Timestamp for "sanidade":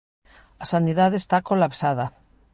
0.73-1.17